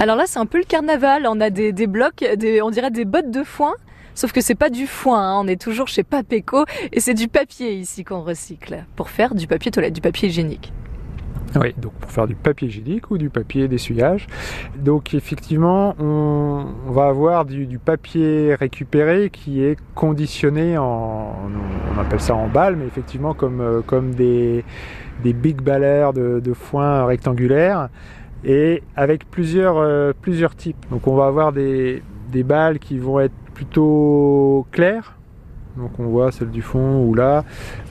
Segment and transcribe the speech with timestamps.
[0.00, 1.26] Alors là, c'est un peu le carnaval.
[1.28, 2.24] On a des, blocs,
[2.62, 3.74] on dirait des bottes de foin.
[4.14, 5.40] Sauf que c'est pas du foin, hein.
[5.44, 9.46] on est toujours chez Papeco et c'est du papier ici qu'on recycle pour faire du
[9.46, 10.72] papier toilette, du papier hygiénique.
[11.54, 14.26] Oui, donc pour faire du papier hygiénique ou du papier d'essuyage.
[14.76, 21.36] Donc effectivement, on, va avoir du, papier récupéré qui est conditionné en,
[21.94, 24.64] on appelle ça en balle, mais effectivement comme, euh, comme des,
[25.22, 27.88] big ballers de, foin rectangulaires
[28.44, 30.86] et avec plusieurs, euh, plusieurs types.
[30.90, 35.16] Donc on va avoir des, des balles qui vont être plutôt claires
[35.76, 37.44] donc on voit celle du fond ou là.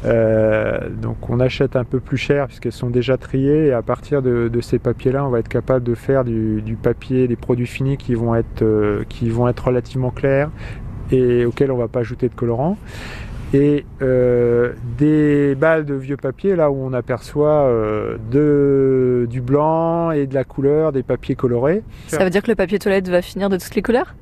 [0.05, 4.21] Euh, donc on achète un peu plus cher puisqu'elles sont déjà triées et à partir
[4.21, 8.13] de, ces papiers-là, on va être capable de faire du, papier, des produits finis qui
[8.13, 10.49] vont être, euh, qui vont être relativement clairs
[11.11, 12.77] et auxquels on ne va pas ajouter de colorant.
[13.51, 17.67] Et euh, des balles de vieux papier, là où on aperçoit
[19.25, 21.83] du blanc et de la couleur, des papiers colorés.
[22.07, 24.15] Ça veut dire que le papier toilette va finir de toutes les couleurs?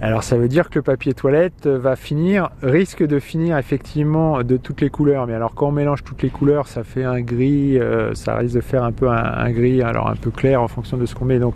[0.00, 4.56] Alors ça veut dire que le papier toilette va finir, risque de finir effectivement de
[4.56, 5.26] toutes les couleurs.
[5.26, 8.56] Mais alors quand on mélange toutes les couleurs, ça fait un gris, euh, ça risque
[8.56, 11.24] de faire un peu un, gris, alors un peu clair en fonction de ce qu'on
[11.24, 11.38] met.
[11.38, 11.54] Donc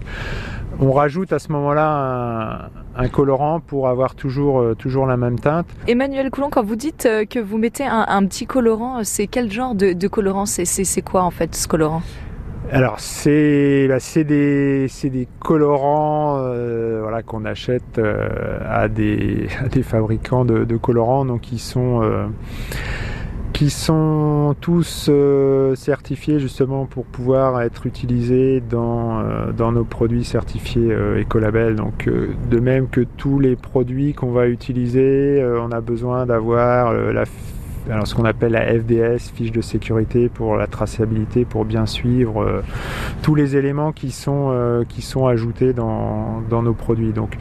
[0.80, 5.66] on rajoute à ce moment-là un, colorant pour avoir toujours, euh, toujours la même teinte.
[5.88, 9.74] Emmanuel Coulon, quand vous dites euh, que vous mettez un, petit colorant, c'est quel genre
[9.74, 10.46] de, de colorant?
[10.46, 12.02] C'est quoi en fait ce colorant?
[12.70, 20.44] Alors c'est bah, des, des colorants euh, voilà, qu'on achète euh, à, des, des fabricants
[20.44, 22.26] de, colorants donc qui sont, euh,
[23.54, 25.10] qui sont tous
[25.76, 29.22] certifiés justement pour pouvoir être utilisés dans,
[29.56, 31.74] dans nos produits certifiés Ecolabel.
[31.74, 37.24] Donc de même que tous les produits qu'on va utiliser, on a besoin d'avoir la
[37.90, 42.42] alors ce qu'on appelle la FDS, fiche de sécurité pour la traçabilité, pour bien suivre
[42.42, 42.62] euh,
[43.22, 47.12] tous les éléments qui sont, euh, qui sont ajoutés dans, nos produits.
[47.12, 47.36] Donc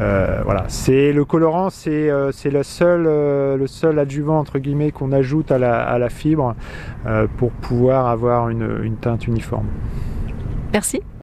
[0.00, 5.50] euh, voilà, c'est le colorant, c'est le seul, le seul adjuvant entre guillemets qu'on ajoute
[5.50, 6.54] à la, fibre
[7.36, 9.66] pour pouvoir avoir une teinte uniforme.
[10.72, 11.02] Merci.